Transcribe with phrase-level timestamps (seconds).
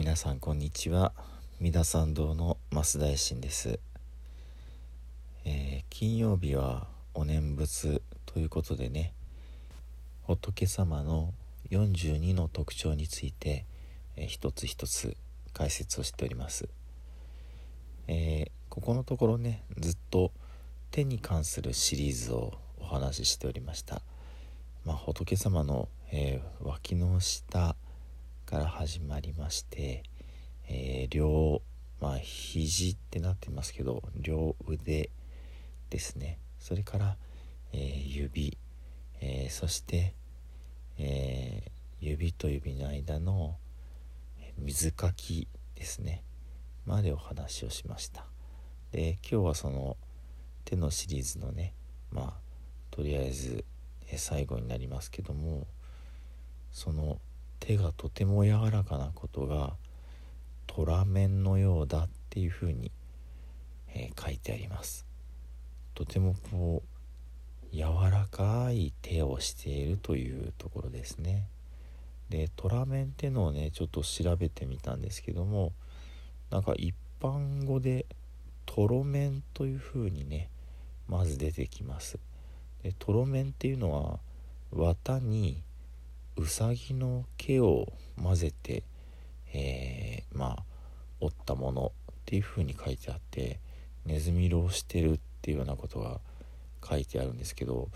[0.00, 1.12] 皆さんこんにちは。
[1.60, 3.78] 三田参道の増大臣です、
[5.44, 9.12] えー、金曜日はお念仏ということでね
[10.22, 11.34] 仏様の
[11.70, 13.66] 42の特徴について、
[14.16, 15.18] えー、一つ一つ
[15.52, 16.66] 解説をしております、
[18.08, 20.32] えー、ここのところねずっと
[20.90, 24.00] 手に関するシリーズをお話ししておりました。
[24.86, 27.76] まあ、仏様の、え、脇の下
[28.50, 30.02] から始まりまして、
[30.68, 31.62] えー、両、
[32.00, 35.10] まあ、肘ってなってますけど両腕
[35.88, 36.36] ですね。
[36.58, 37.16] それから、
[37.72, 38.58] えー、指、
[39.20, 40.14] えそして、
[40.98, 41.62] え
[42.00, 43.56] 指と指の間の
[44.58, 45.46] 水かき
[45.76, 46.24] ですね。
[46.86, 48.24] までお話をしました。
[48.90, 49.96] で今日はその
[50.64, 51.72] 手のシリーズのね
[52.10, 52.32] まあ
[52.90, 53.64] とりあえず
[54.10, 55.68] え最後になりますけども
[56.72, 57.20] その
[57.60, 59.74] 手がとても柔らかなことが
[60.66, 62.90] 虎面のようだっていうふうに、
[63.88, 65.06] えー、書いてあります。
[65.94, 66.82] とてもこ
[67.72, 71.46] う柔らかい手をしているというところですね。
[72.30, 75.72] で虎面っていうのをねちょっと調べてみたんですけども
[76.50, 78.06] なんか一般語で
[78.66, 80.48] トロ面というふうにね
[81.08, 82.18] まず出てきます。
[82.82, 84.20] でとろ麺っていうのは
[84.72, 85.62] 綿に
[86.40, 88.82] うさぎの毛を混ぜて、
[89.52, 90.64] えー、まあ
[91.20, 93.60] 折ったものっていう風に書いてあって
[94.06, 96.18] ネズミ色をしてるっていうようなことが
[96.82, 97.88] 書いてあるんですけど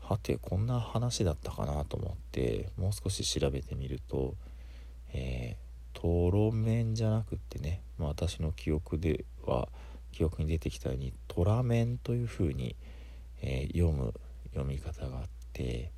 [0.00, 4.36] はてこんな話だったかなと思ってもう少し調べてみると、
[5.12, 9.68] えー、とろ麺じゃなくってね、まあ、私の記憶では
[10.12, 12.74] 記憶に出てきたようにトラ麺というふうに、
[13.42, 14.14] えー、読む
[14.54, 15.90] 読み方があって、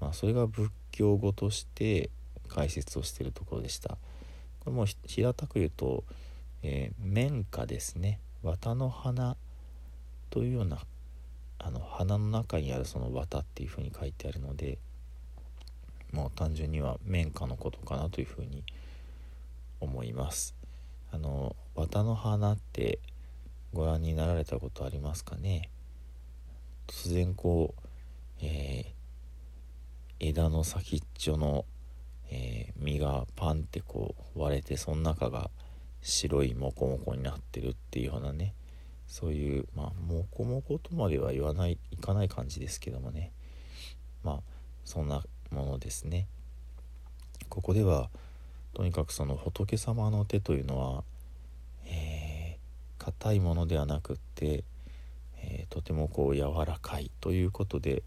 [0.00, 2.10] まあ、それが仏教語として
[2.48, 3.98] 解説をしているところでした。
[4.60, 6.04] これも平たく言うと、
[6.62, 8.20] えー、綿花ですね。
[8.42, 9.36] 綿の花
[10.30, 10.78] というような
[11.58, 14.78] あの花の中にあるその綿っていうふうに書いてあるので
[16.12, 18.64] もう単純には綿花のことかなというふうに
[19.80, 20.54] 思います。
[21.12, 22.98] あの綿の花って
[23.72, 25.68] ご覧になられたことありますかね？
[26.86, 27.82] 突然こう、
[28.42, 28.99] えー、
[30.20, 31.64] 枝の先っちょの、
[32.30, 35.50] えー、実がパンってこう割れてその中が
[36.02, 38.54] 白いモコモコになってるっていうようなね
[39.06, 43.32] そういうまあモコモコとまでは言わないいかない感じですけどもね。
[44.22, 44.40] まあ
[44.84, 46.28] そんなものですね。
[47.48, 48.08] ここでは
[48.74, 51.02] とにかくその仏様の手というのは
[52.98, 54.62] 硬、えー、いものではなくって
[55.42, 58.02] えー、とてもこう柔らかいということで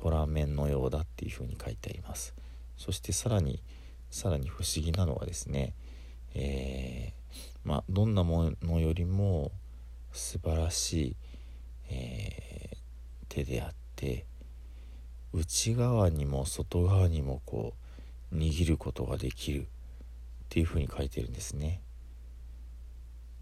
[0.00, 2.34] 虎面のようだっていうふうに書いてあります。
[2.76, 3.60] そしてさらに
[4.10, 5.74] さらに不思議なのはですね、
[6.34, 9.50] えー、まあ、どんなものよりも
[10.12, 11.16] 素晴らしい、
[11.90, 12.76] えー、
[13.28, 14.24] 手であって
[15.32, 17.74] 内側にも外側にもこ
[18.32, 19.64] う握ることができるっ
[20.48, 21.80] ていうふうに書いてるんですね。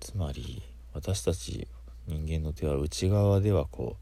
[0.00, 0.62] つまり
[0.94, 1.68] 私たち
[2.06, 3.96] 人間の手は内側ではこ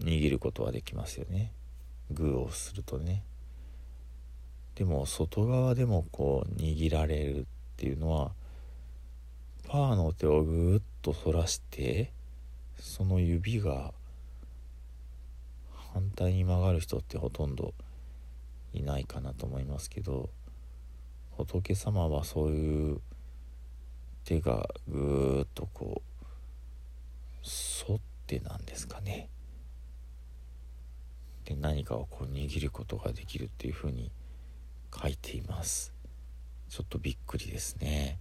[0.00, 1.52] う握ることはできますよね。
[2.12, 3.24] グーをするとね。
[4.74, 7.44] でも外側でもこう握られるっ
[7.76, 8.32] ていうのは
[9.68, 12.12] パーの手をぐーっと反らして
[12.78, 13.92] その指が
[15.92, 17.74] 反対に曲がる人ってほとんど
[18.72, 20.30] いないかなと思いますけど
[21.36, 23.00] 仏様はそういう
[24.24, 27.46] 手がぐーっとこう
[27.88, 29.28] 沿ってなんですかね。
[31.44, 34.10] で何かをこう握ることができるっていうふうに
[34.94, 35.92] 書いています。
[36.68, 38.18] ちょっとびっくりですね。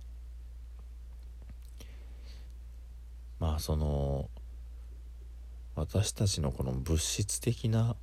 [3.40, 4.30] まあその
[5.76, 7.96] 私たちのこの物質的な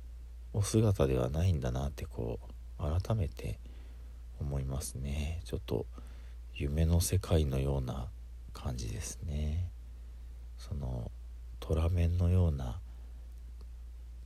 [0.53, 2.39] お姿ではないんだなってこ
[2.79, 3.59] う改めて
[4.39, 5.41] 思いますね。
[5.45, 5.85] ちょっと
[6.55, 8.07] 夢の世界のような
[8.53, 9.69] 感じですね。
[10.57, 11.11] その
[11.59, 12.79] 虎面のような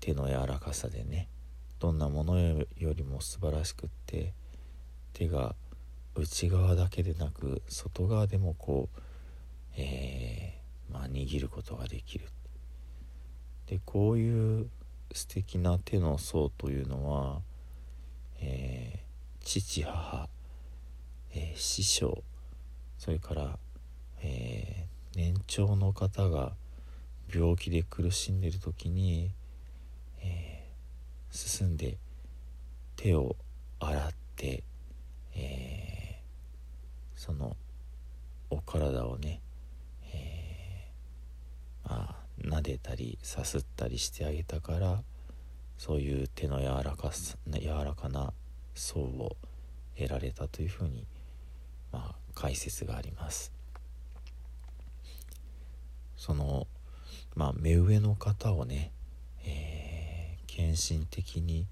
[0.03, 1.29] 手の柔らかさでね
[1.79, 4.33] どんなものよりも素晴らしくって
[5.13, 5.55] 手が
[6.13, 8.99] 内側だけでなく外側でもこう、
[9.77, 12.25] えー、まあ、握ることができる。
[13.67, 14.69] でこういう
[15.13, 17.39] 素敵な手の層というのは、
[18.41, 20.27] えー、父母、
[21.33, 22.23] えー、師匠
[22.97, 23.57] それから、
[24.21, 24.85] え
[25.15, 26.53] 年長の方が
[27.33, 29.31] 病気で苦しんでる時に、
[31.33, 31.97] 進んで
[32.95, 33.35] 手を
[33.79, 34.63] 洗って、
[35.35, 37.57] えー、その
[38.51, 39.41] お体をね、
[40.13, 45.01] えー、まあ撫でたりさすったりしてあげたから
[45.79, 48.31] そういう手の柔らかさ柔らかな
[48.75, 49.35] 層を
[49.97, 51.07] 得られたというふうに、
[51.91, 53.51] まあ、解説があります。
[56.15, 56.67] その、
[57.35, 58.91] まあ、目上の方をね、
[60.55, 61.65] 献身的に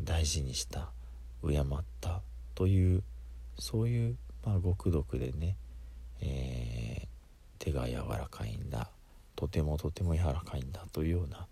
[0.00, 0.88] 大事にした
[1.46, 1.64] 敬っ
[2.00, 2.22] た
[2.54, 3.02] という
[3.58, 4.16] そういう、
[4.46, 5.58] まあ、極読でね、
[6.22, 7.06] えー、
[7.58, 8.88] 手が柔らかいんだ
[9.36, 11.46] とてもとても柔らかいんだというような、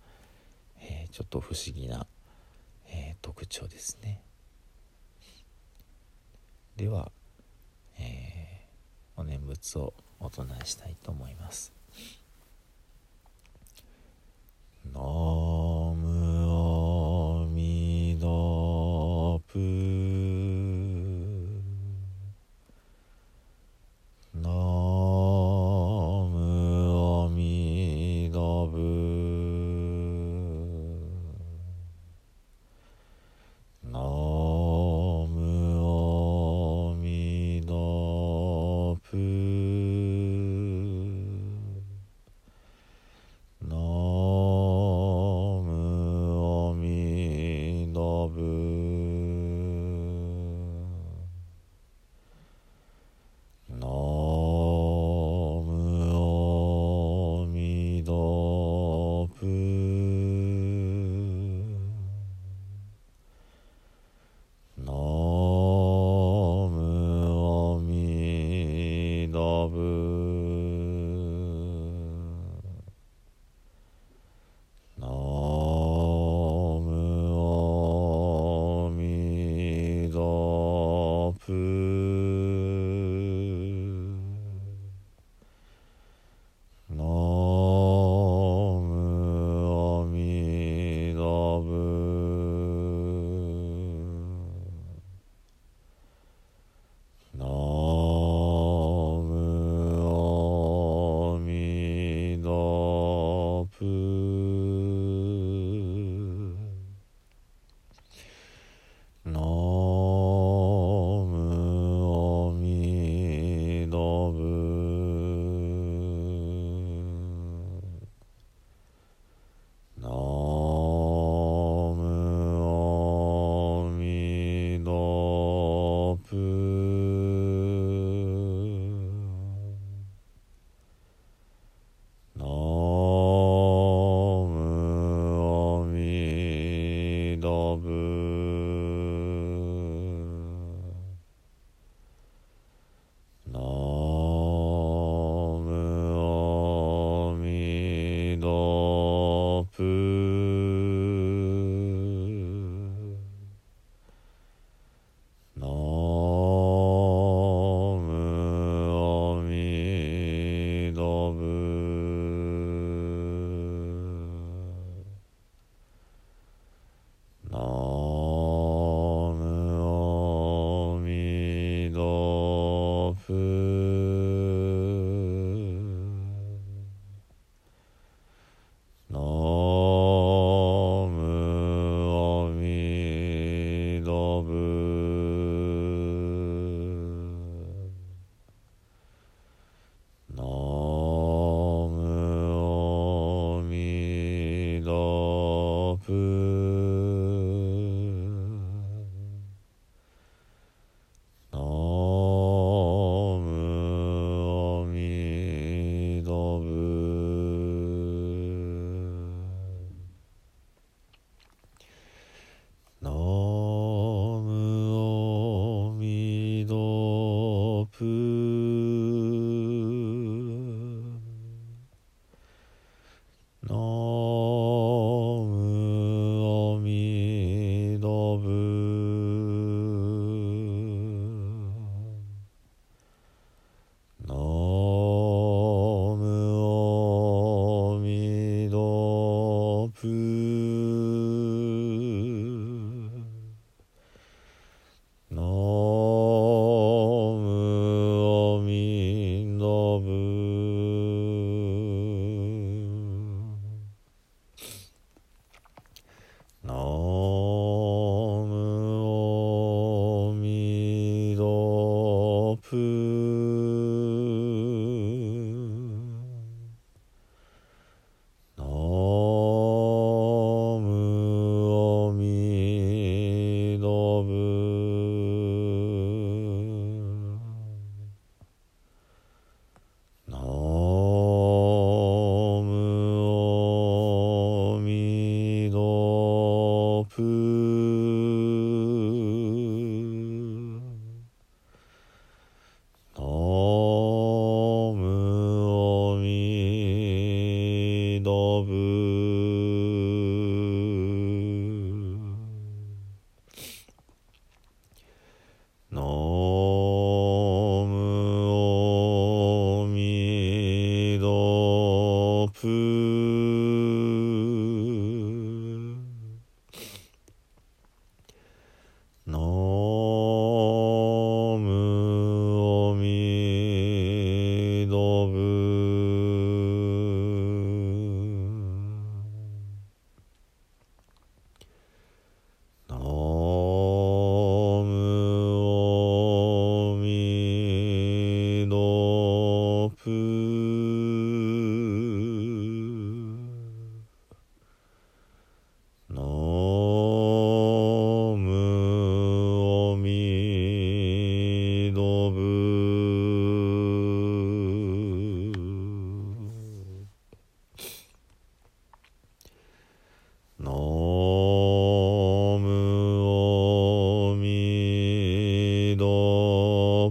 [0.81, 2.07] えー、ちょっと不思議な、
[2.89, 4.23] えー、特徴ですね。
[6.77, 7.13] では、
[7.99, 8.67] え、
[9.19, 11.80] お念仏をお唱えしたいと思います。
[19.53, 19.59] プ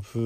[0.01, 0.19] 夫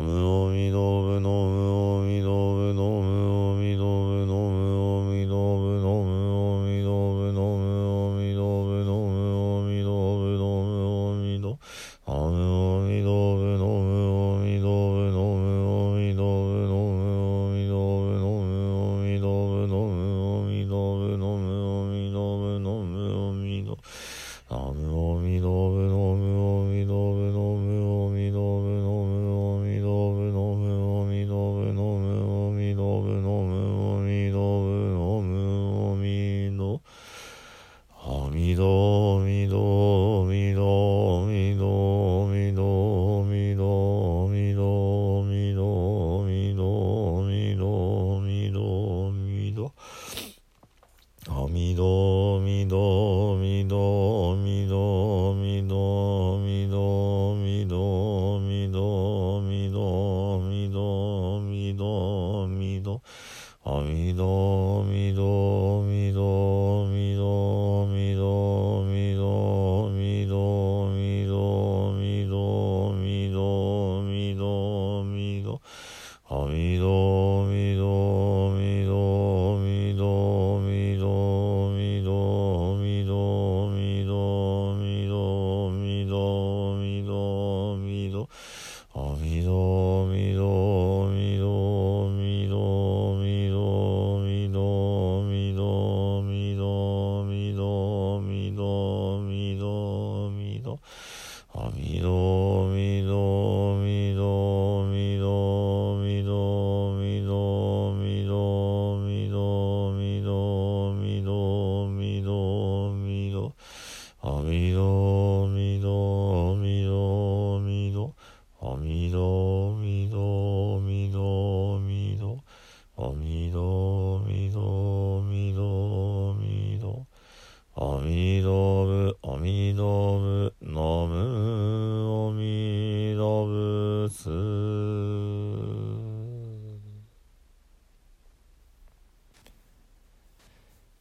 [0.00, 0.39] phenomenal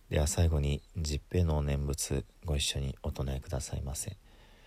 [0.09, 4.17] では最後に十平の念仏ご一緒にお唱えくださいませ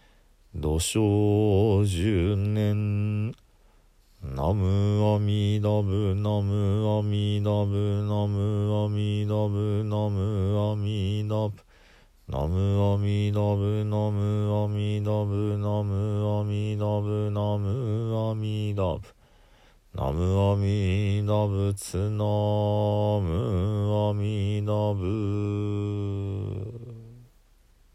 [0.55, 3.33] 「土生十年
[4.23, 11.55] ナムアミダブナムアミダブナムアミダブナムアミダブ」
[12.31, 19.01] ナムアミダブナムアミダブナムアミダブナムアミダブ
[19.95, 22.25] ナムアミダ仏ナ
[23.21, 25.05] ムアミダ仏